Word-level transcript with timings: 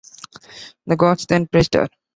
The 0.87 0.95
gods 0.95 1.27
then 1.27 1.45
praised 1.45 1.75
her. 1.75 1.87